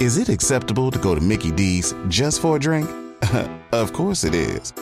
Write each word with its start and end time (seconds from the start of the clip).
Is 0.00 0.18
it 0.18 0.28
acceptable 0.28 0.90
to 0.90 0.98
go 0.98 1.14
to 1.14 1.20
Mickey 1.20 1.52
D's 1.52 1.94
just 2.08 2.40
for 2.40 2.56
a 2.56 2.58
drink? 2.58 2.90
of 3.72 3.92
course 3.92 4.24
it 4.24 4.34
is. 4.34 4.72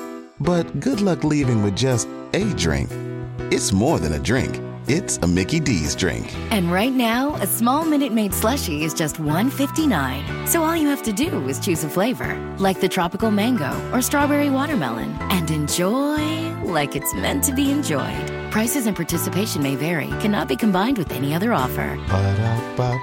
But 0.41 0.81
good 0.81 1.03
luck 1.03 1.23
leaving 1.23 1.63
with 1.63 1.77
just 1.77 2.09
a 2.33 2.45
drink. 2.55 2.91
It's 3.53 3.73
more 3.73 3.99
than 3.99 4.15
a 4.15 4.19
drink. 4.19 4.59
It's 4.89 5.19
a 5.19 5.27
Mickey 5.27 5.61
D's 5.61 5.95
drink. 5.95 6.35
And 6.51 6.73
right 6.73 6.93
now, 6.93 7.35
a 7.37 7.47
small 7.47 7.85
Minute 7.85 8.13
Maid 8.13 8.33
slushie 8.33 8.81
is 8.81 8.95
just 8.95 9.17
$1.59. 9.17 10.49
So 10.49 10.65
all 10.65 10.75
you 10.75 10.89
have 10.89 11.03
to 11.03 11.13
do 11.13 11.47
is 11.47 11.61
choose 11.61 11.85
a 11.85 11.91
flavor, 11.91 12.35
like 12.59 12.81
the 12.81 12.89
tropical 12.89 13.31
mango 13.31 13.71
or 13.93 14.01
strawberry 14.01 14.49
watermelon, 14.49 15.15
and 15.31 15.51
enjoy 15.51 16.51
like 16.65 16.97
it's 16.97 17.15
meant 17.15 17.45
to 17.45 17.53
be 17.53 17.71
enjoyed. 17.71 18.51
Prices 18.51 18.87
and 18.87 18.97
participation 18.97 19.63
may 19.63 19.77
vary, 19.77 20.09
cannot 20.21 20.49
be 20.49 20.57
combined 20.57 20.97
with 20.97 21.13
any 21.13 21.35
other 21.35 21.53
offer. 21.53 21.97
Ba-da-ba-ba-ba. 22.09 23.03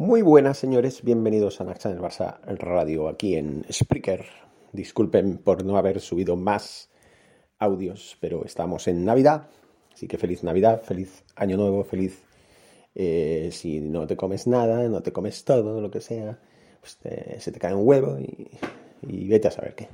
Muy 0.00 0.22
buenas, 0.22 0.56
señores. 0.56 1.02
Bienvenidos 1.04 1.60
a 1.60 1.64
Naxa 1.64 1.90
en 1.90 1.96
el 1.98 2.02
Barça 2.02 2.40
Radio 2.56 3.06
aquí 3.06 3.36
en 3.36 3.66
Spreaker. 3.70 4.24
Disculpen 4.72 5.36
por 5.36 5.62
no 5.62 5.76
haber 5.76 6.00
subido 6.00 6.36
más 6.36 6.88
audios, 7.58 8.16
pero 8.18 8.46
estamos 8.46 8.88
en 8.88 9.04
Navidad. 9.04 9.50
Así 9.92 10.08
que 10.08 10.16
feliz 10.16 10.42
Navidad, 10.42 10.80
feliz 10.80 11.22
Año 11.36 11.58
Nuevo, 11.58 11.84
feliz. 11.84 12.24
eh, 12.94 13.50
si 13.52 13.82
no 13.82 14.06
te 14.06 14.16
comes 14.16 14.46
nada, 14.46 14.88
no 14.88 15.02
te 15.02 15.12
comes 15.12 15.44
todo, 15.44 15.82
lo 15.82 15.90
que 15.90 16.00
sea, 16.00 16.38
pues 16.80 16.98
se 17.38 17.52
te 17.52 17.58
cae 17.58 17.74
un 17.74 17.86
huevo 17.86 18.18
y, 18.18 18.48
y 19.02 19.28
vete 19.28 19.48
a 19.48 19.50
saber 19.50 19.74
qué. 19.74 19.88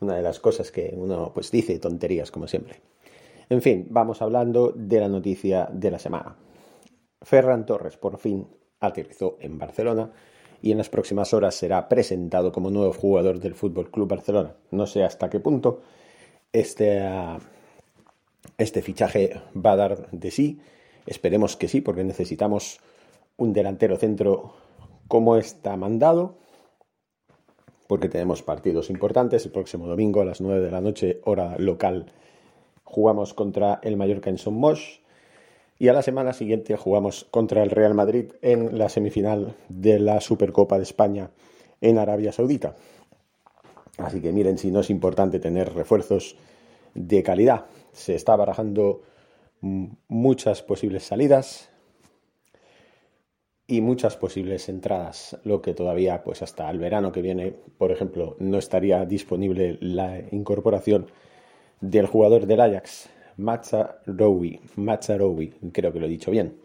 Una 0.00 0.16
de 0.16 0.22
las 0.22 0.40
cosas 0.40 0.70
que 0.70 0.92
uno 0.94 1.32
pues 1.32 1.50
dice 1.50 1.78
tonterías, 1.78 2.30
como 2.30 2.46
siempre. 2.46 2.82
En 3.48 3.62
fin, 3.62 3.86
vamos 3.88 4.20
hablando 4.20 4.74
de 4.76 5.00
la 5.00 5.08
noticia 5.08 5.70
de 5.72 5.90
la 5.90 5.98
semana. 5.98 6.36
Ferran 7.22 7.64
Torres 7.64 7.96
por 7.96 8.18
fin 8.18 8.46
aterrizó 8.86 9.36
en 9.40 9.58
Barcelona 9.58 10.10
y 10.62 10.72
en 10.72 10.78
las 10.78 10.88
próximas 10.88 11.34
horas 11.34 11.54
será 11.54 11.88
presentado 11.88 12.52
como 12.52 12.70
nuevo 12.70 12.92
jugador 12.92 13.40
del 13.40 13.54
Fútbol 13.54 13.90
Club 13.90 14.08
Barcelona. 14.08 14.54
No 14.70 14.86
sé 14.86 15.04
hasta 15.04 15.28
qué 15.30 15.40
punto 15.40 15.82
este, 16.52 17.00
ah, 17.02 17.38
este 18.58 18.82
fichaje 18.82 19.40
va 19.54 19.72
a 19.72 19.76
dar 19.76 20.10
de 20.10 20.30
sí. 20.30 20.60
Esperemos 21.06 21.56
que 21.56 21.68
sí, 21.68 21.80
porque 21.80 22.04
necesitamos 22.04 22.80
un 23.36 23.52
delantero 23.52 23.96
centro 23.96 24.54
como 25.08 25.36
está 25.36 25.76
mandado, 25.76 26.38
porque 27.86 28.08
tenemos 28.08 28.42
partidos 28.42 28.90
importantes. 28.90 29.44
El 29.44 29.52
próximo 29.52 29.86
domingo 29.86 30.22
a 30.22 30.24
las 30.24 30.40
9 30.40 30.60
de 30.60 30.70
la 30.70 30.80
noche, 30.80 31.20
hora 31.24 31.56
local, 31.58 32.06
jugamos 32.82 33.34
contra 33.34 33.78
el 33.82 33.96
Mallorca 33.96 34.30
en 34.30 34.38
Son 34.38 34.54
Moix. 34.54 35.00
Y 35.78 35.88
a 35.88 35.92
la 35.92 36.02
semana 36.02 36.32
siguiente 36.32 36.76
jugamos 36.76 37.26
contra 37.30 37.62
el 37.62 37.70
Real 37.70 37.94
Madrid 37.94 38.32
en 38.40 38.78
la 38.78 38.88
semifinal 38.88 39.56
de 39.68 39.98
la 39.98 40.20
Supercopa 40.20 40.78
de 40.78 40.84
España 40.84 41.30
en 41.80 41.98
Arabia 41.98 42.32
Saudita. 42.32 42.76
Así 43.98 44.20
que 44.20 44.32
miren 44.32 44.58
si 44.58 44.70
no 44.70 44.80
es 44.80 44.90
importante 44.90 45.38
tener 45.38 45.74
refuerzos 45.74 46.36
de 46.94 47.22
calidad. 47.22 47.66
Se 47.92 48.14
está 48.14 48.36
barajando 48.36 49.02
muchas 49.60 50.62
posibles 50.62 51.04
salidas 51.04 51.70
y 53.66 53.80
muchas 53.80 54.16
posibles 54.16 54.68
entradas, 54.68 55.38
lo 55.44 55.60
que 55.60 55.74
todavía 55.74 56.22
pues 56.22 56.40
hasta 56.42 56.70
el 56.70 56.78
verano 56.78 57.10
que 57.10 57.20
viene, 57.20 57.52
por 57.78 57.90
ejemplo, 57.90 58.36
no 58.38 58.58
estaría 58.58 59.04
disponible 59.04 59.76
la 59.80 60.20
incorporación 60.30 61.10
del 61.80 62.06
jugador 62.06 62.46
del 62.46 62.60
Ajax, 62.60 63.10
Mazzaroui, 63.36 64.60
Mazzaroui, 64.76 65.52
creo 65.72 65.92
que 65.92 66.00
lo 66.00 66.06
he 66.06 66.10
dicho 66.10 66.30
bien. 66.30 66.56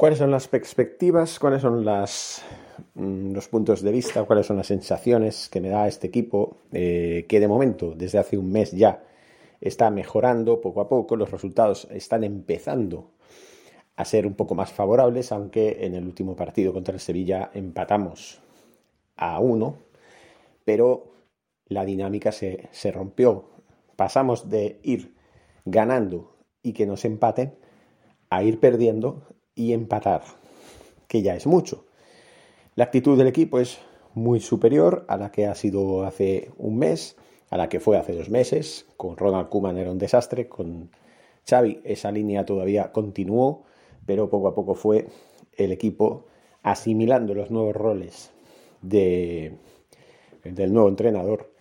¿Cuáles 0.00 0.18
son 0.18 0.30
las 0.30 0.48
perspectivas? 0.48 1.38
¿Cuáles 1.38 1.60
son 1.60 1.84
mm, 1.84 3.32
los 3.32 3.48
puntos 3.48 3.82
de 3.82 3.92
vista? 3.92 4.24
¿Cuáles 4.24 4.46
son 4.46 4.56
las 4.56 4.68
sensaciones 4.68 5.50
que 5.50 5.60
me 5.60 5.68
da 5.68 5.86
este 5.86 6.06
equipo? 6.06 6.56
eh, 6.72 7.26
que 7.28 7.38
de 7.38 7.46
momento, 7.46 7.94
desde 7.94 8.16
hace 8.18 8.38
un 8.38 8.50
mes 8.50 8.72
ya, 8.72 9.04
está 9.60 9.90
mejorando 9.90 10.62
poco 10.62 10.80
a 10.80 10.88
poco. 10.88 11.16
Los 11.16 11.30
resultados 11.30 11.86
están 11.90 12.24
empezando 12.24 13.10
a 13.94 14.06
ser 14.06 14.26
un 14.26 14.32
poco 14.32 14.54
más 14.54 14.72
favorables, 14.72 15.32
aunque 15.32 15.84
en 15.84 15.94
el 15.94 16.06
último 16.06 16.34
partido 16.34 16.72
contra 16.72 16.94
el 16.94 17.00
Sevilla 17.00 17.50
empatamos 17.52 18.40
a 19.16 19.38
uno, 19.38 19.76
pero 20.64 21.12
la 21.66 21.84
dinámica 21.84 22.32
se, 22.32 22.70
se 22.72 22.90
rompió. 22.90 23.50
Pasamos 23.96 24.48
de 24.48 24.80
ir 24.82 25.19
ganando 25.64 26.36
y 26.62 26.72
que 26.72 26.86
nos 26.86 27.04
empaten 27.04 27.54
a 28.28 28.42
ir 28.42 28.60
perdiendo 28.60 29.22
y 29.54 29.72
empatar, 29.72 30.22
que 31.08 31.22
ya 31.22 31.34
es 31.34 31.46
mucho. 31.46 31.84
La 32.76 32.84
actitud 32.84 33.18
del 33.18 33.26
equipo 33.26 33.58
es 33.58 33.80
muy 34.14 34.40
superior 34.40 35.04
a 35.08 35.16
la 35.16 35.30
que 35.30 35.46
ha 35.46 35.54
sido 35.54 36.04
hace 36.04 36.50
un 36.56 36.78
mes, 36.78 37.16
a 37.50 37.56
la 37.56 37.68
que 37.68 37.80
fue 37.80 37.98
hace 37.98 38.14
dos 38.14 38.30
meses. 38.30 38.86
Con 38.96 39.16
Ronald 39.16 39.48
Koeman 39.48 39.78
era 39.78 39.90
un 39.90 39.98
desastre, 39.98 40.48
con 40.48 40.90
Xavi 41.48 41.80
esa 41.84 42.12
línea 42.12 42.44
todavía 42.44 42.92
continuó, 42.92 43.64
pero 44.06 44.30
poco 44.30 44.48
a 44.48 44.54
poco 44.54 44.74
fue 44.74 45.08
el 45.56 45.72
equipo 45.72 46.26
asimilando 46.62 47.34
los 47.34 47.50
nuevos 47.50 47.74
roles 47.74 48.30
de, 48.82 49.56
del 50.44 50.72
nuevo 50.72 50.88
entrenador, 50.88 51.52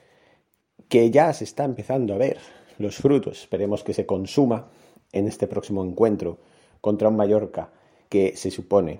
que 0.87 1.11
ya 1.11 1.33
se 1.33 1.43
está 1.43 1.63
empezando 1.63 2.13
a 2.13 2.17
ver 2.17 2.37
los 2.79 2.95
frutos. 2.95 3.41
Esperemos 3.41 3.83
que 3.83 3.93
se 3.93 4.07
consuma 4.07 4.69
en 5.11 5.27
este 5.27 5.45
próximo 5.45 5.85
encuentro 5.85 6.39
contra 6.81 7.09
un 7.09 7.15
Mallorca 7.15 7.69
que 8.09 8.35
se 8.35 8.49
supone 8.49 8.99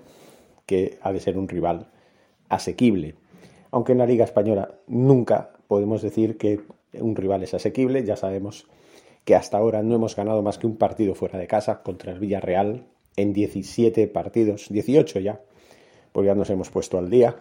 que 0.66 0.98
ha 1.02 1.12
de 1.12 1.20
ser 1.20 1.36
un 1.36 1.48
rival 1.48 1.88
asequible. 2.48 3.16
Aunque 3.72 3.92
en 3.92 3.98
la 3.98 4.06
Liga 4.06 4.24
Española 4.24 4.74
nunca 4.86 5.50
podemos 5.66 6.02
decir 6.02 6.36
que 6.36 6.60
un 6.92 7.16
rival 7.16 7.42
es 7.42 7.54
asequible, 7.54 8.04
ya 8.04 8.16
sabemos 8.16 8.66
que 9.24 9.34
hasta 9.34 9.58
ahora 9.58 9.82
no 9.82 9.94
hemos 9.94 10.16
ganado 10.16 10.42
más 10.42 10.58
que 10.58 10.66
un 10.66 10.76
partido 10.76 11.14
fuera 11.14 11.38
de 11.38 11.46
casa 11.46 11.82
contra 11.82 12.12
el 12.12 12.18
Villarreal 12.18 12.84
en 13.16 13.32
17 13.32 14.06
partidos, 14.08 14.66
18 14.70 15.20
ya, 15.20 15.40
porque 16.12 16.28
ya 16.28 16.34
nos 16.34 16.50
hemos 16.50 16.70
puesto 16.70 16.98
al 16.98 17.10
día. 17.10 17.36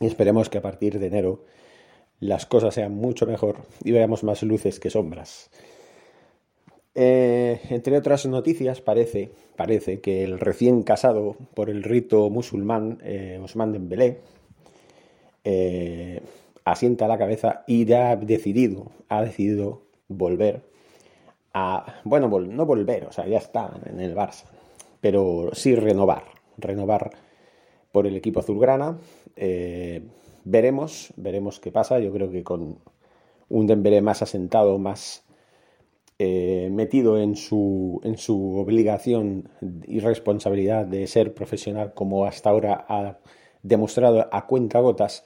Y 0.00 0.06
esperemos 0.06 0.48
que 0.48 0.58
a 0.58 0.62
partir 0.62 0.98
de 0.98 1.06
enero 1.06 1.44
las 2.20 2.46
cosas 2.46 2.74
sean 2.74 2.94
mucho 2.94 3.26
mejor 3.26 3.56
y 3.82 3.92
veamos 3.92 4.22
más 4.22 4.42
luces 4.42 4.78
que 4.78 4.90
sombras. 4.90 5.50
Eh, 6.94 7.60
entre 7.70 7.96
otras 7.96 8.26
noticias, 8.26 8.80
parece, 8.80 9.30
parece 9.56 10.00
que 10.00 10.22
el 10.24 10.38
recién 10.38 10.82
casado 10.82 11.36
por 11.54 11.70
el 11.70 11.82
rito 11.82 12.28
musulmán 12.30 12.98
eh, 13.02 13.40
Osman 13.42 13.72
Dembélé 13.72 14.18
eh, 15.44 16.20
asienta 16.64 17.08
la 17.08 17.16
cabeza 17.16 17.64
y 17.66 17.84
ya 17.86 18.10
ha 18.10 18.16
decidido, 18.16 18.90
ha 19.08 19.22
decidido 19.22 19.82
volver 20.08 20.62
a, 21.54 22.00
bueno, 22.04 22.28
no 22.28 22.66
volver, 22.66 23.04
o 23.06 23.12
sea, 23.12 23.26
ya 23.26 23.38
está 23.38 23.72
en 23.86 24.00
el 24.00 24.14
Barça, 24.14 24.44
pero 25.00 25.50
sí 25.52 25.74
renovar, 25.74 26.24
renovar 26.58 27.10
por 27.92 28.06
el 28.06 28.16
equipo 28.16 28.40
azulgrana. 28.40 28.98
Veremos, 30.44 31.12
veremos 31.16 31.60
qué 31.60 31.70
pasa. 31.70 31.98
Yo 31.98 32.12
creo 32.12 32.30
que 32.30 32.42
con 32.42 32.78
un 33.48 33.66
Dembélé 33.66 34.00
más 34.00 34.22
asentado, 34.22 34.78
más 34.78 35.24
eh, 36.18 36.68
metido 36.70 37.18
en 37.18 37.36
su, 37.36 38.00
en 38.04 38.18
su 38.18 38.56
obligación 38.56 39.48
y 39.86 40.00
responsabilidad 40.00 40.86
de 40.86 41.06
ser 41.06 41.34
profesional 41.34 41.94
como 41.94 42.24
hasta 42.24 42.50
ahora 42.50 42.84
ha 42.88 43.18
demostrado 43.62 44.28
a 44.30 44.46
cuentagotas, 44.46 45.24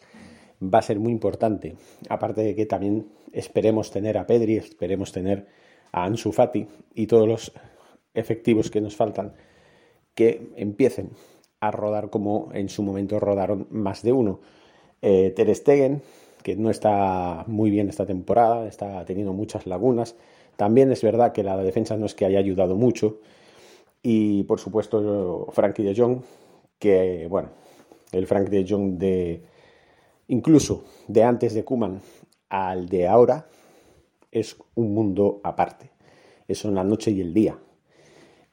va 0.62 0.78
a 0.78 0.82
ser 0.82 0.98
muy 0.98 1.12
importante. 1.12 1.76
Aparte 2.08 2.42
de 2.42 2.54
que 2.54 2.66
también 2.66 3.08
esperemos 3.32 3.90
tener 3.90 4.16
a 4.18 4.26
Pedri, 4.26 4.56
esperemos 4.56 5.12
tener 5.12 5.46
a 5.92 6.04
Ansu 6.04 6.32
Fati 6.32 6.66
y 6.94 7.06
todos 7.06 7.28
los 7.28 7.52
efectivos 8.14 8.70
que 8.70 8.80
nos 8.80 8.96
faltan 8.96 9.34
que 10.14 10.52
empiecen 10.56 11.10
a 11.60 11.70
rodar 11.70 12.10
como 12.10 12.50
en 12.52 12.68
su 12.68 12.82
momento 12.82 13.18
rodaron 13.18 13.66
más 13.70 14.02
de 14.02 14.12
uno. 14.12 14.40
Eh, 15.06 15.34
Ter 15.36 15.54
Stegen, 15.54 16.00
que 16.42 16.56
no 16.56 16.70
está 16.70 17.44
muy 17.46 17.68
bien 17.68 17.90
esta 17.90 18.06
temporada, 18.06 18.66
está 18.66 19.04
teniendo 19.04 19.34
muchas 19.34 19.66
lagunas. 19.66 20.16
También 20.56 20.90
es 20.92 21.02
verdad 21.02 21.32
que 21.32 21.42
la 21.42 21.58
defensa 21.58 21.98
no 21.98 22.06
es 22.06 22.14
que 22.14 22.24
haya 22.24 22.38
ayudado 22.38 22.74
mucho. 22.74 23.18
Y 24.02 24.44
por 24.44 24.60
supuesto, 24.60 25.46
Frankie 25.52 25.82
de 25.82 25.94
Jong, 25.94 26.22
que, 26.78 27.26
bueno, 27.28 27.50
el 28.12 28.26
Frankie 28.26 28.50
de 28.50 28.66
Jong 28.66 28.96
de 28.96 29.42
incluso 30.28 30.84
de 31.06 31.22
antes 31.22 31.52
de 31.52 31.64
Kuman 31.64 32.00
al 32.48 32.88
de 32.88 33.06
ahora 33.06 33.46
es 34.32 34.56
un 34.74 34.94
mundo 34.94 35.42
aparte. 35.44 35.90
Es 36.48 36.64
la 36.64 36.82
noche 36.82 37.10
y 37.10 37.20
el 37.20 37.34
día. 37.34 37.58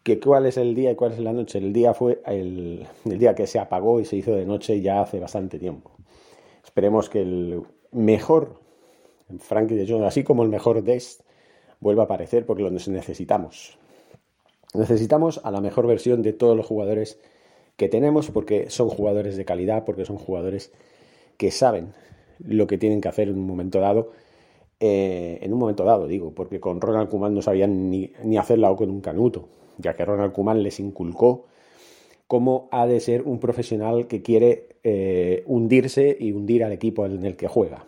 ¿Que 0.03 0.19
¿Cuál 0.19 0.47
es 0.47 0.57
el 0.57 0.75
día 0.75 0.91
y 0.91 0.95
cuál 0.95 1.13
es 1.13 1.19
la 1.19 1.31
noche? 1.31 1.59
El 1.59 1.71
día 1.71 1.93
fue 1.93 2.21
el 2.25 2.87
día 3.05 3.35
que 3.35 3.47
se 3.47 3.57
apagó 3.57 4.01
y 4.01 4.05
se 4.05 4.17
hizo 4.17 4.35
de 4.35 4.45
noche 4.45 4.81
ya 4.81 5.01
hace 5.01 5.17
bastante 5.19 5.57
tiempo. 5.57 5.91
Esperemos 6.71 7.09
que 7.09 7.19
el 7.19 7.63
mejor 7.91 8.61
Frankie 9.39 9.75
de 9.75 9.85
Jong, 9.85 10.05
así 10.05 10.23
como 10.23 10.43
el 10.43 10.47
mejor 10.47 10.81
Dest, 10.85 11.19
vuelva 11.81 12.03
a 12.03 12.05
aparecer 12.05 12.45
porque 12.45 12.63
lo 12.63 12.71
necesitamos. 12.71 13.77
Necesitamos 14.73 15.41
a 15.43 15.51
la 15.51 15.59
mejor 15.59 15.85
versión 15.85 16.21
de 16.21 16.31
todos 16.31 16.55
los 16.55 16.65
jugadores 16.65 17.19
que 17.75 17.89
tenemos 17.89 18.31
porque 18.31 18.69
son 18.69 18.87
jugadores 18.87 19.35
de 19.35 19.43
calidad, 19.43 19.83
porque 19.83 20.05
son 20.05 20.15
jugadores 20.15 20.71
que 21.35 21.51
saben 21.51 21.93
lo 22.39 22.67
que 22.67 22.77
tienen 22.77 23.01
que 23.01 23.09
hacer 23.09 23.27
en 23.27 23.37
un 23.37 23.47
momento 23.47 23.81
dado. 23.81 24.13
Eh, 24.79 25.39
en 25.41 25.51
un 25.51 25.59
momento 25.59 25.83
dado, 25.83 26.07
digo, 26.07 26.33
porque 26.33 26.61
con 26.61 26.79
Ronald 26.79 27.09
Kuman 27.09 27.33
no 27.33 27.41
sabían 27.41 27.89
ni, 27.89 28.13
ni 28.23 28.37
hacerla 28.37 28.71
o 28.71 28.77
con 28.77 28.89
un 28.89 29.01
canuto, 29.01 29.49
ya 29.77 29.93
que 29.93 30.05
Ronald 30.05 30.31
Kuman 30.31 30.63
les 30.63 30.79
inculcó 30.79 31.47
cómo 32.31 32.69
ha 32.71 32.87
de 32.87 33.01
ser 33.01 33.23
un 33.23 33.41
profesional 33.41 34.07
que 34.07 34.21
quiere 34.21 34.77
eh, 34.85 35.43
hundirse 35.47 36.15
y 36.17 36.31
hundir 36.31 36.63
al 36.63 36.71
equipo 36.71 37.05
en 37.05 37.25
el 37.25 37.35
que 37.35 37.49
juega. 37.49 37.83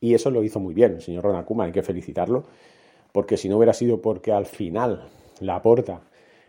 Y 0.00 0.14
eso 0.14 0.32
lo 0.32 0.42
hizo 0.42 0.58
muy 0.58 0.74
bien 0.74 0.94
el 0.94 1.00
señor 1.00 1.22
Ronald 1.22 1.46
Koeman, 1.46 1.66
hay 1.66 1.72
que 1.72 1.84
felicitarlo, 1.84 2.42
porque 3.12 3.36
si 3.36 3.48
no 3.48 3.56
hubiera 3.56 3.72
sido 3.72 4.02
porque 4.02 4.32
al 4.32 4.46
final 4.46 5.10
la 5.38 5.62
Porta 5.62 6.00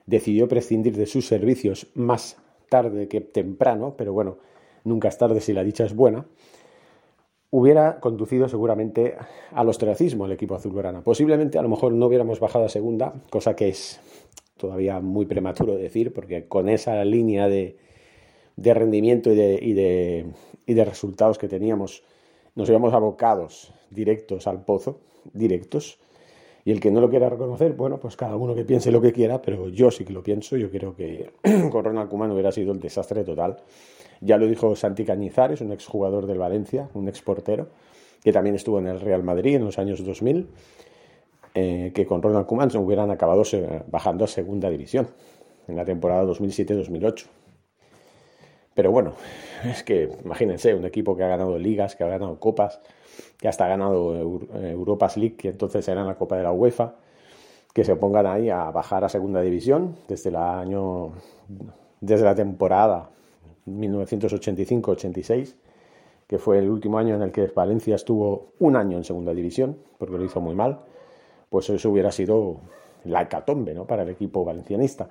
decidió 0.07 0.47
prescindir 0.47 0.97
de 0.97 1.05
sus 1.05 1.27
servicios 1.27 1.85
más 1.93 2.37
tarde 2.67 3.07
que 3.07 3.21
temprano, 3.21 3.93
pero 3.95 4.11
bueno, 4.11 4.37
nunca 4.83 5.07
es 5.07 5.19
tarde 5.19 5.39
si 5.39 5.53
la 5.53 5.63
dicha 5.63 5.85
es 5.85 5.95
buena, 5.95 6.25
hubiera 7.51 7.99
conducido 7.99 8.49
seguramente 8.49 9.17
al 9.51 9.69
ostracismo 9.69 10.25
el 10.25 10.31
equipo 10.31 10.55
azulgrana. 10.55 11.01
Posiblemente 11.01 11.59
a 11.59 11.61
lo 11.61 11.69
mejor 11.69 11.93
no 11.93 12.07
hubiéramos 12.07 12.39
bajado 12.39 12.65
a 12.65 12.69
segunda, 12.69 13.13
cosa 13.29 13.55
que 13.55 13.69
es 13.69 13.99
todavía 14.57 14.99
muy 14.99 15.25
prematuro 15.25 15.75
decir, 15.77 16.13
porque 16.13 16.47
con 16.47 16.69
esa 16.69 17.03
línea 17.05 17.47
de, 17.47 17.77
rendimiento 18.57 19.31
y 19.31 19.35
de, 19.35 20.25
y 20.65 20.73
de 20.73 20.85
resultados 20.85 21.37
que 21.37 21.47
teníamos, 21.47 22.03
nos 22.55 22.67
íbamos 22.69 22.93
abocados 22.93 23.73
directos 23.89 24.47
al 24.47 24.63
pozo, 24.63 24.99
directos. 25.33 25.99
Y 26.65 26.71
el 26.71 26.81
que 26.81 26.91
no 26.91 26.99
lo 26.99 27.09
quiera 27.09 27.29
reconocer, 27.29 27.73
bueno, 27.73 27.97
pues 27.97 28.17
cada 28.17 28.35
uno 28.35 28.53
que 28.53 28.65
piense 28.65 28.91
lo 28.91 28.99
que 28.99 29.13
quiera, 29.13 29.41
pero 29.41 29.69
yo 29.69 29.89
sí 29.89 30.03
que 30.03 30.11
lo 30.11 30.21
pienso. 30.21 30.57
Yo 30.57 30.69
creo 30.69 30.95
que 30.95 31.31
con 31.71 31.85
Ronald 31.85 32.09
Koeman 32.09 32.31
hubiera 32.31 32.51
sido 32.51 32.73
el 32.73 32.79
desastre 32.79 33.23
total. 33.23 33.57
Ya 34.19 34.37
lo 34.37 34.47
dijo 34.47 34.75
Santi 34.75 35.05
Cañizares, 35.05 35.61
un 35.61 35.71
exjugador 35.71 36.25
del 36.25 36.39
Valencia, 36.39 36.89
un 36.93 37.07
exportero, 37.07 37.69
que 38.21 38.33
también 38.33 38.55
estuvo 38.55 38.79
en 38.79 38.87
el 38.87 38.99
Real 38.99 39.23
Madrid 39.23 39.55
en 39.55 39.63
los 39.63 39.79
años 39.79 40.03
2000, 40.03 40.47
eh, 41.59 41.91
que 41.91 42.05
con 42.05 42.21
Ronald 42.21 42.45
Koeman 42.45 42.69
hubieran 42.77 43.09
acabado 43.09 43.41
bajando 43.87 44.25
a 44.25 44.27
segunda 44.27 44.69
división 44.69 45.07
en 45.67 45.75
la 45.75 45.85
temporada 45.85 46.23
2007-2008. 46.25 47.25
Pero 48.75 48.91
bueno, 48.91 49.13
es 49.65 49.81
que 49.81 50.07
imagínense, 50.23 50.75
un 50.75 50.85
equipo 50.85 51.17
que 51.17 51.23
ha 51.23 51.27
ganado 51.27 51.57
ligas, 51.57 51.95
que 51.95 52.03
ha 52.03 52.07
ganado 52.09 52.39
copas, 52.39 52.79
que 53.39 53.47
hasta 53.47 53.65
ha 53.65 53.69
ganado 53.69 54.15
Europas 54.53 55.17
League, 55.17 55.35
que 55.35 55.49
entonces 55.49 55.87
era 55.87 56.03
la 56.03 56.13
Copa 56.13 56.37
de 56.37 56.43
la 56.43 56.51
UEFA, 56.51 56.93
que 57.73 57.83
se 57.83 57.95
pongan 57.95 58.27
ahí 58.27 58.51
a 58.51 58.69
bajar 58.69 59.03
a 59.03 59.09
segunda 59.09 59.41
división 59.41 59.95
desde 60.07 60.29
el 60.29 60.35
año, 60.35 61.13
desde 62.01 62.25
la 62.25 62.35
temporada 62.35 63.09
1985-86, 63.65 65.55
que 66.27 66.37
fue 66.37 66.59
el 66.59 66.69
último 66.69 66.99
año 66.99 67.15
en 67.15 67.23
el 67.23 67.31
que 67.31 67.47
Valencia 67.47 67.95
estuvo 67.95 68.53
un 68.59 68.75
año 68.75 68.97
en 68.97 69.03
segunda 69.03 69.33
división, 69.33 69.75
porque 69.97 70.19
lo 70.19 70.23
hizo 70.23 70.39
muy 70.39 70.53
mal, 70.53 70.81
pues 71.49 71.69
eso 71.69 71.89
hubiera 71.89 72.11
sido 72.11 72.57
la 73.05 73.23
hecatombe 73.23 73.73
¿no? 73.73 73.85
para 73.85 74.03
el 74.03 74.09
equipo 74.09 74.43
valencianista. 74.43 75.09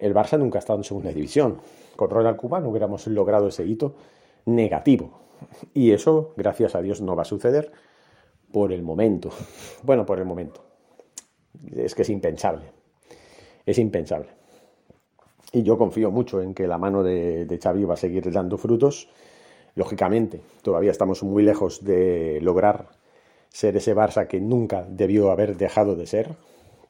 El 0.00 0.14
Barça 0.14 0.38
nunca 0.38 0.58
ha 0.58 0.60
estado 0.60 0.78
en 0.78 0.84
segunda 0.84 1.10
división, 1.10 1.58
con 1.96 2.10
Ronald 2.10 2.36
Koeman 2.36 2.66
hubiéramos 2.66 3.06
logrado 3.06 3.48
ese 3.48 3.64
hito 3.64 3.94
negativo. 4.46 5.20
Y 5.74 5.92
eso, 5.92 6.32
gracias 6.36 6.74
a 6.74 6.82
Dios, 6.82 7.00
no 7.00 7.16
va 7.16 7.22
a 7.22 7.26
suceder 7.26 7.72
por 8.50 8.72
el 8.72 8.82
momento. 8.82 9.30
Bueno, 9.82 10.06
por 10.06 10.18
el 10.18 10.24
momento. 10.24 10.62
Es 11.74 11.94
que 11.94 12.02
es 12.02 12.10
impensable. 12.10 12.66
Es 13.66 13.78
impensable. 13.78 14.28
Y 15.52 15.64
yo 15.64 15.76
confío 15.76 16.10
mucho 16.10 16.40
en 16.40 16.54
que 16.54 16.66
la 16.66 16.78
mano 16.78 17.02
de, 17.02 17.44
de 17.44 17.58
Xavi 17.58 17.84
va 17.84 17.94
a 17.94 17.96
seguir 17.96 18.30
dando 18.30 18.56
frutos. 18.56 19.08
Lógicamente, 19.74 20.40
todavía 20.62 20.92
estamos 20.92 21.22
muy 21.24 21.42
lejos 21.42 21.84
de 21.84 22.38
lograr 22.42 22.90
ser 23.52 23.76
ese 23.76 23.94
Barça 23.94 24.26
que 24.26 24.40
nunca 24.40 24.84
debió 24.88 25.30
haber 25.30 25.56
dejado 25.56 25.94
de 25.94 26.06
ser, 26.06 26.30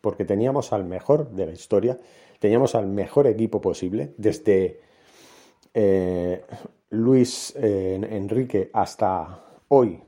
porque 0.01 0.25
teníamos 0.25 0.73
al 0.73 0.85
mejor 0.85 1.31
de 1.31 1.47
la 1.47 1.53
historia, 1.53 1.99
teníamos 2.39 2.75
al 2.75 2.87
mejor 2.87 3.27
equipo 3.27 3.61
posible, 3.61 4.15
desde 4.17 4.81
eh, 5.75 6.45
Luis 6.91 7.55
eh, 7.57 8.01
Enrique 8.11 8.71
hasta 8.73 9.45
hoy, 9.69 10.01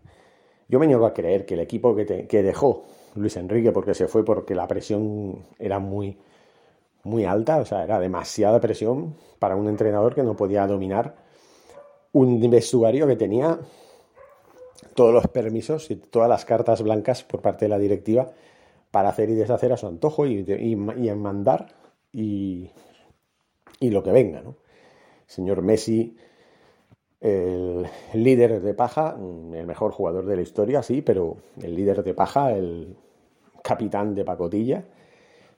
yo 0.68 0.78
me 0.78 0.86
niego 0.86 1.06
a 1.06 1.14
creer 1.14 1.44
que 1.44 1.54
el 1.54 1.60
equipo 1.60 1.94
que, 1.94 2.42
dejó 2.42 2.84
Luis 3.14 3.36
Enrique, 3.36 3.70
porque 3.70 3.94
se 3.94 4.08
fue 4.08 4.24
porque 4.24 4.54
la 4.54 4.66
presión 4.66 5.44
era 5.58 5.78
muy, 5.78 6.16
muy 7.02 7.24
alta, 7.24 7.58
o 7.58 7.64
sea, 7.64 7.84
era 7.84 8.00
demasiada 8.00 8.60
presión 8.60 9.14
para 9.38 9.56
un 9.56 9.68
entrenador 9.68 10.14
que 10.14 10.22
no 10.22 10.36
podía 10.36 10.66
dominar 10.66 11.16
un 12.12 12.40
vestuario 12.50 13.06
que 13.06 13.16
tenía 13.16 13.58
todos 14.94 15.12
los 15.12 15.26
permisos 15.28 15.90
y 15.90 15.96
todas 15.96 16.28
las 16.28 16.44
cartas 16.44 16.82
blancas 16.82 17.24
por 17.24 17.40
parte 17.42 17.64
de 17.66 17.68
la 17.68 17.78
directiva 17.78 18.32
para 18.90 19.08
hacer 19.08 19.30
y 19.30 19.34
deshacer 19.34 19.72
a 19.72 19.76
su 19.76 19.86
antojo 19.86 20.26
y, 20.26 20.44
y, 20.48 20.76
mandar 20.76 21.74
y, 22.12 22.70
y, 23.80 23.90
lo 23.90 24.02
que 24.02 24.12
venga, 24.12 24.40
¿no? 24.40 24.54
señor 25.26 25.62
Messi, 25.62 26.16
el 27.20 27.88
líder 28.12 28.60
de 28.60 28.74
paja, 28.74 29.16
el 29.18 29.66
mejor 29.66 29.92
jugador 29.92 30.26
de 30.26 30.36
la 30.36 30.42
historia, 30.42 30.82
sí, 30.82 31.00
pero 31.00 31.38
el 31.62 31.74
líder 31.74 32.04
de 32.04 32.14
paja, 32.14 32.52
el 32.52 32.96
capitán 33.62 34.14
de 34.14 34.24
pacotilla, 34.24 34.84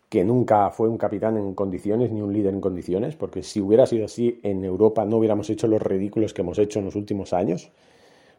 que 0.08 0.24
nunca 0.24 0.70
fue 0.70 0.88
un 0.88 0.96
capitán 0.96 1.36
en 1.36 1.54
condiciones 1.54 2.12
ni 2.12 2.22
un 2.22 2.32
líder 2.32 2.54
en 2.54 2.60
condiciones, 2.60 3.16
porque 3.16 3.42
si 3.42 3.60
hubiera 3.60 3.86
sido 3.86 4.04
así 4.04 4.38
en 4.44 4.64
Europa 4.64 5.04
no 5.04 5.16
hubiéramos 5.16 5.50
hecho 5.50 5.66
los 5.66 5.82
ridículos 5.82 6.32
que 6.32 6.42
hemos 6.42 6.58
hecho 6.58 6.78
en 6.78 6.84
los 6.84 6.94
últimos 6.94 7.32
años, 7.32 7.72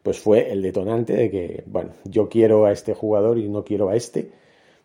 pues 0.02 0.18
fue 0.18 0.50
el 0.50 0.62
detonante 0.62 1.14
de 1.14 1.30
que, 1.30 1.64
bueno, 1.66 1.90
yo 2.04 2.28
quiero 2.28 2.66
a 2.66 2.72
este 2.72 2.94
jugador 2.94 3.38
y 3.38 3.48
no 3.48 3.64
quiero 3.64 3.88
a 3.88 3.96
este, 3.96 4.30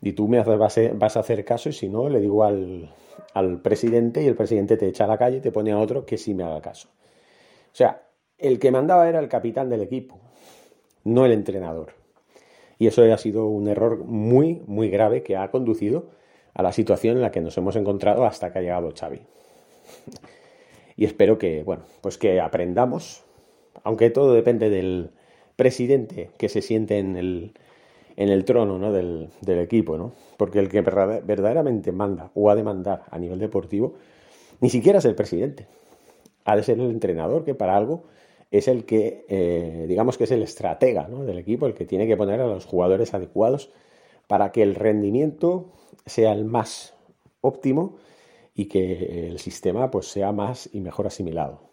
y 0.01 0.13
tú 0.13 0.27
me 0.27 0.41
vas 0.41 0.77
a 1.17 1.19
hacer 1.19 1.45
caso 1.45 1.69
y 1.69 1.73
si 1.73 1.87
no, 1.87 2.09
le 2.09 2.19
digo 2.19 2.43
al, 2.43 2.89
al 3.33 3.61
presidente 3.61 4.21
y 4.21 4.27
el 4.27 4.35
presidente 4.35 4.77
te 4.77 4.87
echa 4.87 5.05
a 5.05 5.07
la 5.07 5.17
calle 5.17 5.37
y 5.37 5.41
te 5.41 5.51
pone 5.51 5.71
a 5.71 5.79
otro 5.79 6.05
que 6.05 6.17
sí 6.17 6.33
me 6.33 6.43
haga 6.43 6.61
caso. 6.61 6.89
O 6.89 7.75
sea, 7.75 8.03
el 8.37 8.59
que 8.59 8.71
mandaba 8.71 9.07
era 9.07 9.19
el 9.19 9.29
capitán 9.29 9.69
del 9.69 9.81
equipo, 9.81 10.19
no 11.03 11.25
el 11.25 11.31
entrenador. 11.31 11.93
Y 12.77 12.87
eso 12.87 13.03
ha 13.03 13.17
sido 13.17 13.45
un 13.47 13.67
error 13.67 14.03
muy, 14.03 14.61
muy 14.67 14.89
grave 14.89 15.23
que 15.23 15.37
ha 15.37 15.49
conducido 15.49 16.09
a 16.53 16.63
la 16.63 16.71
situación 16.71 17.15
en 17.15 17.21
la 17.21 17.31
que 17.31 17.41
nos 17.41 17.57
hemos 17.57 17.75
encontrado 17.75 18.25
hasta 18.25 18.51
que 18.51 18.59
ha 18.59 18.61
llegado 18.61 18.93
Xavi. 18.93 19.21
Y 20.95 21.05
espero 21.05 21.37
que, 21.37 21.63
bueno, 21.63 21.83
pues 22.01 22.17
que 22.17 22.39
aprendamos, 22.39 23.23
aunque 23.83 24.09
todo 24.09 24.33
depende 24.33 24.69
del 24.69 25.11
presidente 25.55 26.31
que 26.37 26.49
se 26.49 26.61
siente 26.61 26.99
en 26.99 27.15
el, 27.15 27.53
en 28.15 28.29
el 28.29 28.45
trono 28.45 28.77
¿no? 28.77 28.91
del, 28.91 29.29
del, 29.41 29.59
equipo, 29.59 29.97
¿no? 29.97 30.13
Porque 30.37 30.59
el 30.59 30.69
que 30.69 30.81
verdaderamente 30.81 31.91
manda 31.91 32.31
o 32.33 32.49
ha 32.49 32.55
de 32.55 32.63
mandar 32.63 33.03
a 33.09 33.19
nivel 33.19 33.39
deportivo, 33.39 33.95
ni 34.61 34.69
siquiera 34.69 34.99
es 34.99 35.05
el 35.05 35.15
presidente. 35.15 35.67
Ha 36.45 36.55
de 36.55 36.63
ser 36.63 36.79
el 36.79 36.89
entrenador, 36.89 37.43
que 37.45 37.55
para 37.55 37.77
algo 37.77 38.03
es 38.51 38.67
el 38.67 38.85
que, 38.85 39.25
eh, 39.29 39.85
digamos 39.87 40.17
que 40.17 40.25
es 40.25 40.31
el 40.31 40.43
estratega 40.43 41.07
del 41.07 41.39
equipo, 41.39 41.65
el 41.65 41.73
que 41.73 41.85
tiene 41.85 42.07
que 42.07 42.17
poner 42.17 42.39
a 42.39 42.47
los 42.47 42.65
jugadores 42.65 43.13
adecuados 43.13 43.71
para 44.27 44.51
que 44.51 44.61
el 44.61 44.75
rendimiento 44.75 45.71
sea 46.05 46.33
el 46.33 46.45
más 46.45 46.93
óptimo 47.41 47.97
y 48.53 48.65
que 48.65 49.27
el 49.27 49.39
sistema 49.39 49.89
pues 49.89 50.07
sea 50.07 50.31
más 50.31 50.69
y 50.71 50.81
mejor 50.81 51.07
asimilado. 51.07 51.72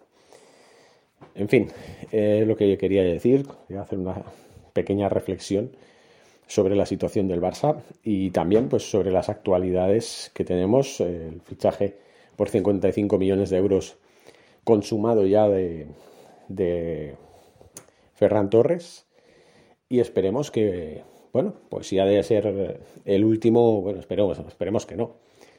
En 1.35 1.49
fin, 1.49 1.69
eh, 2.13 2.45
lo 2.47 2.57
que 2.57 2.69
yo 2.71 2.79
quería 2.79 3.03
decir, 3.03 3.47
hacer 3.79 3.99
una 3.99 4.23
pequeña 4.73 5.09
reflexión 5.09 5.71
sobre 6.47 6.75
la 6.75 6.87
situación 6.87 7.29
del 7.29 7.41
Barça 7.41 7.83
y 8.03 8.31
también 8.31 8.69
pues 8.69 8.91
sobre 8.91 9.13
las 9.13 9.29
actualidades 9.29 10.31
que 10.35 10.45
tenemos, 10.45 11.01
el 11.01 11.41
fichaje 11.43 11.97
por 12.37 12.49
55 12.49 13.19
millones 13.19 13.51
de 13.51 13.59
euros 13.59 13.97
consumado 14.65 15.27
ya 15.27 15.49
de, 15.49 17.15
Ferran 18.15 18.51
Torres 18.51 19.07
y 19.89 20.01
esperemos 20.01 20.51
que, 20.51 21.03
bueno, 21.33 21.55
pues 21.69 21.87
si 21.87 21.99
ha 21.99 22.05
de 22.05 22.23
ser 22.23 22.81
el 23.05 23.25
último, 23.25 23.81
bueno, 23.81 24.01
esperemos, 24.01 24.39
esperemos 24.39 24.87
que 24.87 24.97
no. 24.97 25.17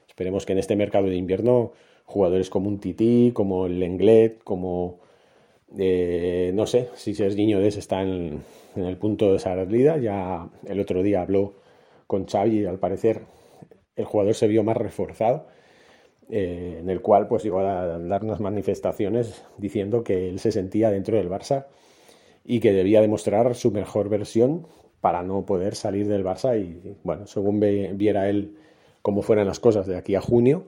Esperemos 0.07 0.45
que 0.45 0.53
en 0.53 0.59
este 0.59 0.75
mercado 0.75 1.07
de 1.07 1.15
invierno 1.15 1.71
jugadores 2.05 2.49
como 2.49 2.67
un 2.67 2.79
Titi, 2.79 3.31
como 3.33 3.65
el 3.65 3.79
Lenglet, 3.79 4.43
como 4.43 4.99
eh, 5.77 6.51
no 6.53 6.65
sé 6.67 6.89
si 6.95 7.13
Serginho 7.13 7.59
Des 7.59 7.77
está 7.77 8.01
en, 8.01 8.43
el 8.75 8.97
punto 8.97 9.33
de 9.33 9.39
salida. 9.39 9.97
Ya 9.97 10.47
el 10.67 10.79
otro 10.79 11.03
día 11.03 11.21
habló 11.21 11.53
con 12.07 12.25
Xavi 12.25 12.61
y 12.61 12.65
al 12.65 12.79
parecer 12.79 13.21
el 13.95 14.05
jugador 14.05 14.35
se 14.35 14.47
vio 14.47 14.63
más 14.63 14.77
reforzado. 14.77 15.47
Eh, 16.29 16.77
en 16.79 16.89
el 16.89 17.01
cual 17.01 17.27
pues 17.27 17.43
llegó 17.43 17.59
a 17.59 17.97
dar 17.99 18.23
unas 18.23 18.39
manifestaciones 18.39 19.43
diciendo 19.57 20.01
que 20.01 20.29
él 20.29 20.39
se 20.39 20.53
sentía 20.53 20.89
dentro 20.89 21.17
del 21.17 21.29
Barça 21.29 21.65
y 22.45 22.61
que 22.61 22.71
debía 22.71 23.01
demostrar 23.01 23.53
su 23.53 23.71
mejor 23.71 24.07
versión 24.07 24.65
para 25.01 25.23
no 25.23 25.45
poder 25.45 25.75
salir 25.75 26.07
del 26.07 26.23
Barça 26.23 26.57
y 26.57 26.95
bueno, 27.03 27.27
según 27.27 27.59
viera 27.59 28.29
él 28.29 28.55
cómo 29.01 29.23
fueran 29.23 29.47
las 29.47 29.59
cosas 29.59 29.87
de 29.87 29.97
aquí 29.97 30.15
a 30.15 30.21
junio, 30.21 30.67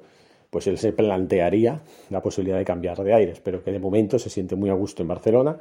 pues 0.54 0.68
él 0.68 0.78
se 0.78 0.94
plantearía 0.94 1.82
la 2.10 2.22
posibilidad 2.22 2.58
de 2.58 2.64
cambiar 2.64 3.04
de 3.04 3.14
aires, 3.14 3.42
pero 3.44 3.62
que 3.62 3.74
de 3.74 3.80
momento 3.80 4.18
se 4.18 4.30
siente 4.30 4.56
muy 4.56 4.70
a 4.70 4.74
gusto 4.74 5.02
en 5.02 5.10
Barcelona 5.10 5.58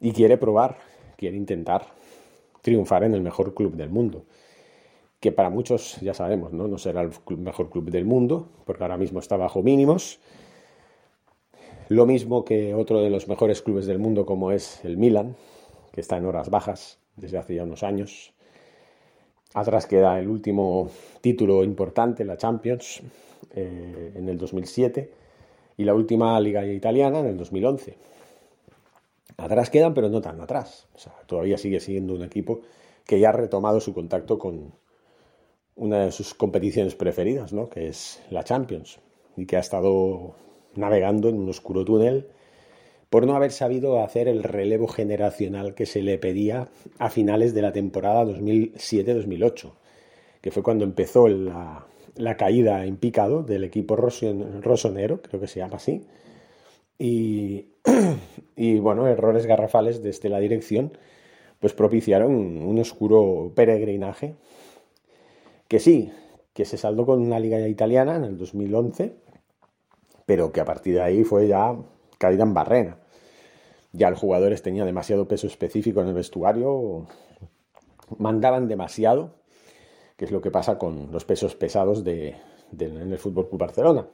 y 0.00 0.12
quiere 0.12 0.36
probar, 0.36 0.76
quiere 1.16 1.36
intentar 1.36 1.86
triunfar 2.60 3.02
en 3.02 3.14
el 3.14 3.22
mejor 3.22 3.54
club 3.54 3.74
del 3.74 3.88
mundo 3.88 4.24
que 5.20 5.32
para 5.32 5.50
muchos 5.50 6.00
ya 6.00 6.14
sabemos, 6.14 6.52
¿no? 6.52 6.68
no 6.68 6.78
será 6.78 7.02
el 7.02 7.10
mejor 7.38 7.70
club 7.70 7.90
del 7.90 8.04
mundo, 8.04 8.48
porque 8.64 8.84
ahora 8.84 8.96
mismo 8.96 9.18
está 9.18 9.36
bajo 9.36 9.62
mínimos. 9.62 10.20
Lo 11.88 12.06
mismo 12.06 12.44
que 12.44 12.74
otro 12.74 13.00
de 13.00 13.10
los 13.10 13.28
mejores 13.28 13.62
clubes 13.62 13.86
del 13.86 13.98
mundo 13.98 14.26
como 14.26 14.52
es 14.52 14.84
el 14.84 14.96
Milan, 14.96 15.34
que 15.92 16.00
está 16.00 16.18
en 16.18 16.26
horas 16.26 16.50
bajas 16.50 17.00
desde 17.16 17.38
hace 17.38 17.56
ya 17.56 17.64
unos 17.64 17.82
años. 17.82 18.32
Atrás 19.54 19.86
queda 19.86 20.18
el 20.18 20.28
último 20.28 20.90
título 21.20 21.64
importante, 21.64 22.24
la 22.24 22.36
Champions, 22.36 23.02
eh, 23.54 24.12
en 24.14 24.28
el 24.28 24.38
2007, 24.38 25.10
y 25.76 25.84
la 25.84 25.94
última 25.94 26.38
Liga 26.40 26.66
Italiana 26.66 27.20
en 27.20 27.26
el 27.26 27.36
2011. 27.36 27.96
Atrás 29.36 29.70
quedan, 29.70 29.94
pero 29.94 30.08
no 30.08 30.20
tan 30.20 30.40
atrás. 30.40 30.88
Todavía 31.26 31.56
sigue 31.56 31.80
siendo 31.80 32.14
un 32.14 32.24
equipo 32.24 32.60
que 33.06 33.20
ya 33.20 33.30
ha 33.30 33.32
retomado 33.32 33.80
su 33.80 33.94
contacto 33.94 34.38
con, 34.38 34.72
una 35.78 36.04
de 36.04 36.12
sus 36.12 36.34
competiciones 36.34 36.94
preferidas, 36.94 37.52
¿no? 37.52 37.68
que 37.70 37.88
es 37.88 38.20
la 38.30 38.44
Champions, 38.44 38.98
y 39.36 39.46
que 39.46 39.56
ha 39.56 39.60
estado 39.60 40.34
navegando 40.74 41.28
en 41.28 41.38
un 41.38 41.48
oscuro 41.48 41.84
túnel 41.84 42.28
por 43.10 43.26
no 43.26 43.34
haber 43.34 43.52
sabido 43.52 44.02
hacer 44.02 44.28
el 44.28 44.42
relevo 44.42 44.86
generacional 44.86 45.74
que 45.74 45.86
se 45.86 46.02
le 46.02 46.18
pedía 46.18 46.68
a 46.98 47.10
finales 47.10 47.54
de 47.54 47.62
la 47.62 47.72
temporada 47.72 48.24
2007-2008, 48.24 49.72
que 50.40 50.50
fue 50.50 50.62
cuando 50.62 50.84
empezó 50.84 51.28
la, 51.28 51.86
caída 52.36 52.84
en 52.84 52.96
picado 52.96 53.42
del 53.42 53.64
equipo 53.64 53.96
rosonero, 53.96 55.22
creo 55.22 55.40
que 55.40 55.46
se 55.46 55.60
llama 55.60 55.76
así, 55.76 56.04
y, 56.98 57.66
y 58.56 58.78
bueno, 58.78 59.06
errores 59.06 59.46
garrafales 59.46 60.02
desde 60.02 60.28
la 60.28 60.40
dirección 60.40 60.92
pues 61.60 61.72
propiciaron 61.72 62.32
un 62.32 62.78
oscuro 62.78 63.52
peregrinaje 63.54 64.36
que 65.66 65.80
sí, 65.80 66.12
que 66.52 66.64
se 66.64 66.76
saldó 66.76 67.04
con 67.04 67.20
una 67.20 67.38
liga 67.38 67.66
italiana 67.68 68.16
en 68.16 68.24
el 68.24 68.38
2011, 68.38 69.14
pero 70.24 70.52
que 70.52 70.60
a 70.60 70.64
partir 70.64 70.94
de 70.94 71.02
ahí 71.02 71.24
fue 71.24 71.48
ya 71.48 71.76
caída 72.18 72.44
en 72.44 72.54
barrena. 72.54 72.98
Ya 73.92 74.10
los 74.10 74.18
jugadores 74.18 74.62
tenían 74.62 74.86
demasiado 74.86 75.26
peso 75.26 75.46
específico 75.46 76.00
en 76.02 76.08
el 76.08 76.14
vestuario, 76.14 77.06
mandaban 78.18 78.68
demasiado, 78.68 79.36
que 80.16 80.24
es 80.24 80.30
lo 80.30 80.40
que 80.40 80.50
pasa 80.50 80.78
con 80.78 81.10
los 81.10 81.24
pesos 81.24 81.54
pesados 81.54 82.04
de, 82.04 82.36
en 82.78 83.12
el 83.12 83.18
Fútbol 83.18 83.48
Club 83.48 83.60
Barcelona. 83.60 84.06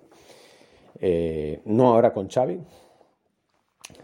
Eh, 1.01 1.61
no 1.65 1.89
ahora 1.89 2.13
con 2.13 2.29
Xavi. 2.29 2.61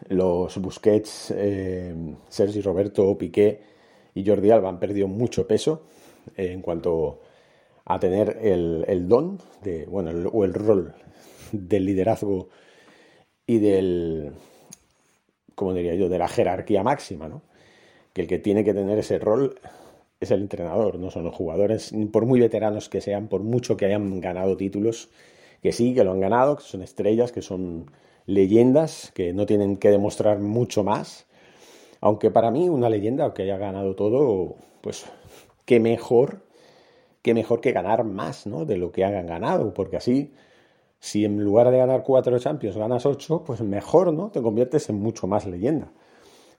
Los 0.08 0.58
Busquets, 0.58 1.32
eh, 1.36 1.94
Sergi 2.28 2.60
Roberto, 2.60 3.16
Piqué 3.16 3.60
y 4.14 4.26
Jordi 4.26 4.50
Alba 4.50 4.68
han 4.68 4.78
perdido 4.78 5.08
mucho 5.08 5.46
peso 5.46 5.84
eh, 6.36 6.52
en 6.52 6.60
cuanto 6.60 7.20
a 7.84 7.98
tener 7.98 8.38
el, 8.42 9.08
don 9.08 9.38
de, 9.62 9.86
bueno, 9.86 10.28
o 10.30 10.44
el 10.44 10.52
rol 10.52 10.94
del 11.52 11.86
liderazgo 11.86 12.48
y 13.50 13.58
del, 13.58 14.30
como 15.56 15.74
diría 15.74 15.96
yo, 15.96 16.08
de 16.08 16.18
la 16.18 16.28
jerarquía 16.28 16.84
máxima, 16.84 17.28
¿no? 17.28 17.42
Que 18.12 18.22
el 18.22 18.28
que 18.28 18.38
tiene 18.38 18.62
que 18.62 18.72
tener 18.72 18.96
ese 18.96 19.18
rol 19.18 19.58
es 20.20 20.30
el 20.30 20.42
entrenador, 20.42 21.00
no 21.00 21.10
son 21.10 21.24
los 21.24 21.34
jugadores, 21.34 21.92
por 22.12 22.26
muy 22.26 22.38
veteranos 22.38 22.88
que 22.88 23.00
sean, 23.00 23.26
por 23.26 23.42
mucho 23.42 23.76
que 23.76 23.86
hayan 23.86 24.20
ganado 24.20 24.56
títulos, 24.56 25.08
que 25.64 25.72
sí, 25.72 25.94
que 25.94 26.04
lo 26.04 26.12
han 26.12 26.20
ganado, 26.20 26.58
que 26.58 26.62
son 26.62 26.82
estrellas, 26.82 27.32
que 27.32 27.42
son 27.42 27.90
leyendas, 28.24 29.10
que 29.14 29.32
no 29.32 29.46
tienen 29.46 29.78
que 29.78 29.90
demostrar 29.90 30.38
mucho 30.38 30.84
más. 30.84 31.26
Aunque 32.00 32.30
para 32.30 32.52
mí 32.52 32.68
una 32.68 32.88
leyenda, 32.88 33.34
que 33.34 33.42
haya 33.42 33.58
ganado 33.58 33.96
todo, 33.96 34.54
pues 34.80 35.06
qué 35.64 35.80
mejor 35.80 36.42
qué 37.22 37.34
mejor 37.34 37.60
que 37.60 37.72
ganar 37.72 38.04
más 38.04 38.46
¿no? 38.46 38.64
de 38.64 38.76
lo 38.76 38.92
que 38.92 39.04
hagan 39.04 39.26
ganado, 39.26 39.74
porque 39.74 39.96
así, 39.96 40.32
si 41.00 41.24
en 41.24 41.42
lugar 41.42 41.70
de 41.70 41.78
ganar 41.78 42.02
cuatro 42.04 42.38
Champions 42.38 42.76
ganas 42.76 43.06
ocho, 43.06 43.42
pues 43.44 43.62
mejor, 43.62 44.12
¿no? 44.12 44.30
Te 44.30 44.42
conviertes 44.42 44.90
en 44.90 45.00
mucho 45.00 45.26
más 45.26 45.46
leyenda. 45.46 45.86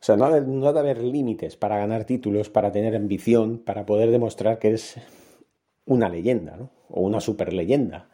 O 0.01 0.03
sea, 0.03 0.17
no 0.17 0.25
ha, 0.25 0.39
de, 0.39 0.79
haber 0.79 1.03
límites 1.03 1.55
para 1.55 1.77
ganar 1.77 2.05
títulos, 2.05 2.50
para 2.50 2.71
tener 2.71 2.95
ambición, 2.95 3.60
para 3.60 3.86
poder 3.86 4.10
demostrar 4.10 4.57
que 4.57 4.69
eres 4.69 4.95
una 5.86 6.10
leyenda, 6.10 6.57
¿no? 6.57 6.71
O 6.89 7.01
una 7.01 7.21
super 7.21 7.53
leyenda. 7.53 8.10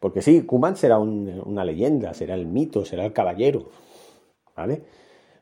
Porque 0.00 0.22
sí, 0.22 0.42
Kuman 0.42 0.76
será 0.76 0.98
una 0.98 1.64
leyenda, 1.64 2.14
será 2.14 2.34
el 2.34 2.46
mito, 2.46 2.86
será 2.86 3.04
el 3.04 3.12
caballero, 3.12 3.68
¿vale? 4.56 4.82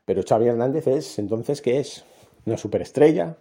Pero 0.04 0.22
Xavi 0.28 0.48
Hernández 0.48 0.88
es, 0.88 1.18
entonces, 1.20 1.62
¿qué 1.62 1.78
es? 1.78 2.04
Una 2.44 2.56
superestrella, 2.56 3.36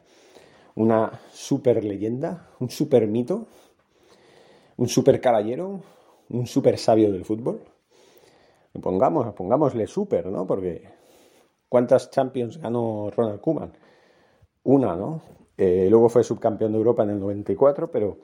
una 0.75 1.19
super 1.33 1.83
leyenda, 1.83 2.49
un 2.59 2.69
super 2.69 3.07
mito, 3.07 3.47
un 4.77 4.87
super 4.87 5.19
caballero, 5.19 5.81
un 6.31 6.47
super 6.47 6.77
sabio 6.77 7.11
del 7.11 7.25
fútbol. 7.25 7.61
Pongamos, 8.81 9.33
pongámosle 9.33 9.85
super, 9.87 10.27
¿no? 10.27 10.47
Porque 10.47 10.87
¿cuántas 11.67 12.09
Champions 12.09 12.57
ganó 12.57 13.09
Ronald 13.15 13.41
Koeman? 13.41 13.73
Una, 14.63 14.95
¿no? 14.95 15.21
Eh, 15.57 15.87
luego 15.89 16.09
fue 16.09 16.23
subcampeón 16.23 16.71
de 16.71 16.77
Europa 16.77 17.03
en 17.03 17.11
el 17.11 17.19
94, 17.19 17.91
pero, 17.91 18.17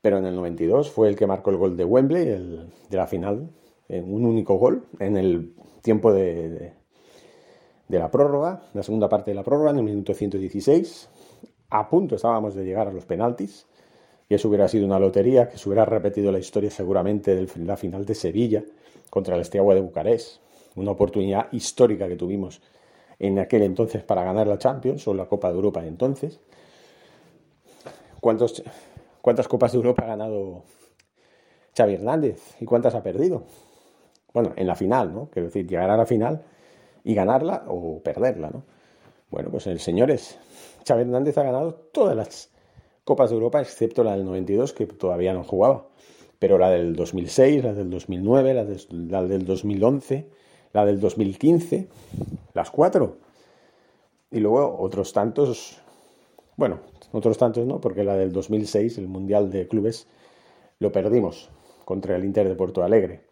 pero 0.00 0.18
en 0.18 0.26
el 0.26 0.34
92 0.34 0.90
fue 0.90 1.08
el 1.08 1.16
que 1.16 1.26
marcó 1.26 1.50
el 1.50 1.56
gol 1.56 1.76
de 1.76 1.84
Wembley, 1.84 2.24
de 2.24 2.96
la 2.96 3.06
final, 3.06 3.50
en 3.88 4.12
un 4.12 4.26
único 4.26 4.56
gol, 4.56 4.84
en 4.98 5.16
el 5.16 5.54
tiempo 5.82 6.12
de, 6.12 6.48
de, 6.50 6.74
de 7.88 7.98
la 7.98 8.10
prórroga, 8.10 8.62
la 8.74 8.82
segunda 8.82 9.08
parte 9.08 9.30
de 9.30 9.34
la 9.36 9.42
prórroga, 9.42 9.70
en 9.70 9.78
el 9.78 9.84
minuto 9.84 10.12
116 10.12 11.08
a 11.70 11.88
punto 11.88 12.16
estábamos 12.16 12.54
de 12.54 12.64
llegar 12.64 12.88
a 12.88 12.92
los 12.92 13.04
penaltis 13.04 13.66
y 14.28 14.34
eso 14.34 14.48
hubiera 14.48 14.68
sido 14.68 14.84
una 14.84 14.98
lotería 14.98 15.48
que 15.48 15.56
se 15.56 15.68
hubiera 15.68 15.84
repetido 15.84 16.30
la 16.30 16.38
historia 16.38 16.70
seguramente 16.70 17.34
de 17.34 17.64
la 17.64 17.76
final 17.76 18.04
de 18.04 18.14
Sevilla 18.14 18.62
contra 19.08 19.34
el 19.34 19.40
Estiagua 19.40 19.74
de 19.74 19.80
Bucarest, 19.80 20.42
una 20.76 20.90
oportunidad 20.90 21.50
histórica 21.52 22.06
que 22.08 22.16
tuvimos 22.16 22.60
en 23.18 23.38
aquel 23.38 23.62
entonces 23.62 24.02
para 24.02 24.22
ganar 24.22 24.46
la 24.46 24.58
Champions 24.58 25.08
o 25.08 25.14
la 25.14 25.26
Copa 25.26 25.48
de 25.48 25.54
Europa 25.54 25.80
de 25.80 25.88
entonces. 25.88 26.40
¿Cuántos, 28.20 28.62
¿Cuántas 29.22 29.48
Copas 29.48 29.72
de 29.72 29.78
Europa 29.78 30.04
ha 30.04 30.08
ganado 30.08 30.64
Xavi 31.76 31.94
Hernández 31.94 32.56
y 32.60 32.64
cuántas 32.66 32.94
ha 32.94 33.02
perdido? 33.02 33.44
Bueno, 34.34 34.52
en 34.56 34.66
la 34.66 34.76
final, 34.76 35.12
¿no? 35.12 35.30
Quiero 35.30 35.46
decir, 35.46 35.66
llegar 35.66 35.90
a 35.90 35.96
la 35.96 36.04
final 36.04 36.42
y 37.02 37.14
ganarla 37.14 37.64
o 37.68 38.00
perderla, 38.02 38.50
¿no? 38.50 38.62
Bueno, 39.30 39.50
pues 39.50 39.66
el 39.66 39.80
señor 39.80 40.10
es 40.10 40.38
Xavi 40.86 41.02
Hernández 41.02 41.38
ha 41.38 41.42
ganado 41.44 41.74
todas 41.74 42.14
las 42.14 42.50
Copas 43.08 43.30
de 43.30 43.36
Europa, 43.36 43.62
excepto 43.62 44.04
la 44.04 44.12
del 44.12 44.26
92, 44.26 44.74
que 44.74 44.84
todavía 44.84 45.32
no 45.32 45.42
jugaba. 45.42 45.86
Pero 46.38 46.58
la 46.58 46.68
del 46.68 46.94
2006, 46.94 47.64
la 47.64 47.72
del 47.72 47.88
2009, 47.88 48.52
la, 48.52 48.66
la 48.90 49.26
del 49.26 49.46
2011, 49.46 50.28
la 50.74 50.84
del 50.84 51.00
2015, 51.00 51.88
las 52.52 52.70
cuatro. 52.70 53.16
Y 54.30 54.40
luego 54.40 54.76
otros 54.78 55.14
tantos, 55.14 55.80
bueno, 56.58 56.80
otros 57.12 57.38
tantos 57.38 57.64
no, 57.64 57.80
porque 57.80 58.04
la 58.04 58.14
del 58.14 58.30
2006, 58.30 58.98
el 58.98 59.08
Mundial 59.08 59.50
de 59.50 59.66
Clubes, 59.68 60.06
lo 60.78 60.92
perdimos 60.92 61.48
contra 61.86 62.14
el 62.14 62.26
Inter 62.26 62.46
de 62.46 62.56
Porto 62.56 62.84
Alegre. 62.84 63.22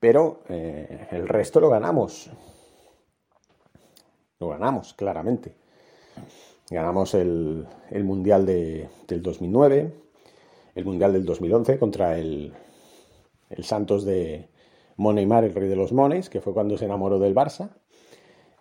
Pero 0.00 0.40
eh, 0.48 1.08
el 1.10 1.28
resto 1.28 1.60
lo 1.60 1.68
ganamos. 1.68 2.30
Lo 4.40 4.48
ganamos, 4.48 4.94
claramente. 4.94 5.54
Ganamos 6.72 7.12
el, 7.14 7.66
Mundial 8.02 8.46
del 8.46 8.88
2009, 9.22 9.92
el 10.74 10.84
Mundial 10.84 11.12
del 11.12 11.24
2011 11.24 11.78
contra 11.78 12.18
el, 12.18 12.54
Santos 13.60 14.04
de 14.06 14.48
Moneymar, 14.96 15.44
el 15.44 15.54
rey 15.54 15.68
de 15.68 15.76
los 15.76 15.92
mones, 15.92 16.30
que 16.30 16.40
fue 16.40 16.54
cuando 16.54 16.78
se 16.78 16.86
enamoró 16.86 17.18
del 17.18 17.34
Barça. 17.34 17.70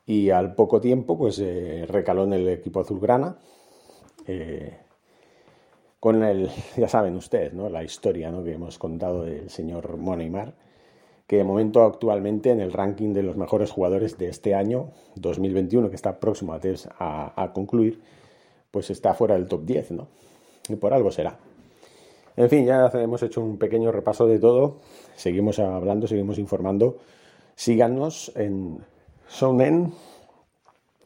Y 0.06 0.30
al 0.30 0.56
poco 0.56 0.82
tiempo, 0.82 1.18
pues 1.18 1.40
eh, 1.40 1.86
recaló 1.88 2.26
en 2.26 2.34
el 2.34 2.50
equipo 2.50 2.82
azulgrana. 2.82 3.38
Eh, 4.28 4.78
con 6.02 6.22
el, 6.24 6.50
ya 6.76 6.90
saben 6.90 7.16
ustedes, 7.16 7.54
¿no? 7.54 7.70
la 7.70 7.84
historia 7.84 8.30
¿no? 8.30 8.44
que 8.44 8.54
hemos 8.54 8.78
contado 8.78 9.24
del 9.24 9.50
señor 9.50 9.96
Moneymar, 9.98 10.54
que 11.32 11.38
de 11.38 11.46
momento 11.46 11.84
actualmente 11.84 12.50
en 12.50 12.60
el 12.60 12.74
ranking 12.74 13.14
de 13.14 13.24
los 13.24 13.38
mejores 13.38 13.72
jugadores 13.72 14.18
de 14.18 14.28
este 14.28 14.54
año 14.54 14.90
2021, 15.16 15.90
que 15.90 15.96
está 15.96 16.20
próximo 16.20 16.54
a, 17.00 17.52
concluir, 17.54 18.02
pues 18.70 18.90
está 18.90 19.14
fuera 19.14 19.36
del 19.36 19.48
top 19.48 19.64
10, 19.64 19.92
¿no? 19.92 20.10
Y 20.68 20.76
por 20.76 20.94
algo 20.94 21.10
será. 21.10 21.40
En 22.36 22.50
fin, 22.50 22.66
ya 22.66 22.92
hemos 22.96 23.24
hecho 23.24 23.40
un 23.40 23.58
pequeño 23.58 23.94
repaso 23.94 24.28
de 24.28 24.40
todo. 24.40 24.80
Seguimos 25.16 25.58
hablando, 25.60 26.06
seguimos 26.06 26.38
informando. 26.38 26.98
Síganos 27.56 28.34
en 28.36 28.80
Sonen, 29.30 29.94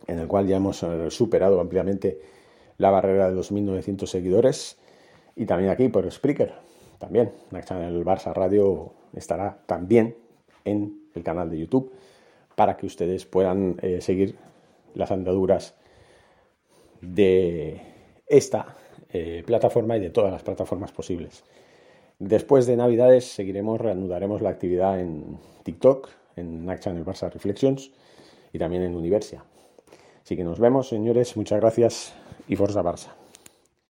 en 0.08 0.18
el 0.18 0.28
cual 0.28 0.48
ya 0.48 0.58
hemos 0.58 0.82
eh, 0.82 1.12
superado 1.12 1.60
ampliamente 1.60 2.20
la 2.80 2.90
barrera 2.90 3.30
de 3.30 3.36
los 3.36 3.52
2.900 3.52 4.08
seguidores. 4.08 4.80
Y 5.36 5.46
también 5.46 5.70
aquí 5.70 5.88
por 5.88 6.12
Spreaker. 6.12 6.52
También, 6.98 7.32
el 7.52 8.04
Barça 8.04 8.34
Radio 8.34 8.92
estará 9.16 9.58
también 9.66 10.16
en 10.64 11.00
el 11.14 11.24
canal 11.24 11.50
de 11.50 11.60
YouTube 11.60 11.92
para 12.56 12.78
que 12.78 12.86
ustedes 12.86 13.26
puedan 13.26 13.78
eh, 13.82 14.02
seguir 14.02 14.36
las 14.94 15.12
andaduras 15.12 15.76
de 17.02 17.82
esta 18.28 18.76
eh, 19.12 19.44
plataforma 19.46 19.98
y 19.98 20.00
de 20.00 20.10
todas 20.10 20.32
las 20.32 20.44
plataformas 20.44 20.92
posibles. 20.92 21.44
Después 22.20 22.66
de 22.66 22.78
Navidades 22.78 23.26
seguiremos, 23.26 23.80
reanudaremos 23.80 24.42
la 24.42 24.50
actividad 24.50 25.00
en 25.00 25.38
TikTok, 25.64 26.10
en 26.38 26.66
Nack 26.66 26.80
Channel 26.80 27.06
Barça 27.06 27.30
Reflections 27.32 27.92
y 28.54 28.60
también 28.60 28.84
en 28.84 28.96
Universia. 28.96 29.44
Así 30.24 30.36
que 30.36 30.44
nos 30.44 30.60
vemos, 30.60 30.88
señores, 30.90 31.36
muchas 31.38 31.60
gracias 31.60 32.14
y 32.48 32.56
Forza 32.56 32.82
Barça. 32.82 33.25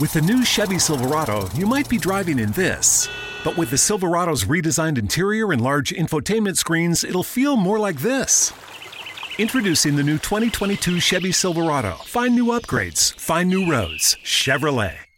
With 0.00 0.12
the 0.12 0.22
new 0.22 0.44
Chevy 0.44 0.78
Silverado, 0.78 1.48
you 1.54 1.66
might 1.66 1.88
be 1.88 1.98
driving 1.98 2.38
in 2.38 2.52
this. 2.52 3.08
But 3.44 3.56
with 3.56 3.70
the 3.70 3.78
Silverado's 3.78 4.44
redesigned 4.44 4.98
interior 4.98 5.52
and 5.52 5.60
large 5.60 5.90
infotainment 5.90 6.56
screens, 6.56 7.04
it'll 7.04 7.22
feel 7.22 7.56
more 7.56 7.78
like 7.78 8.00
this. 8.00 8.52
Introducing 9.38 9.96
the 9.96 10.02
new 10.02 10.18
2022 10.18 11.00
Chevy 11.00 11.32
Silverado. 11.32 11.92
Find 12.04 12.34
new 12.34 12.46
upgrades, 12.46 13.14
find 13.18 13.48
new 13.48 13.70
roads. 13.70 14.16
Chevrolet. 14.24 15.11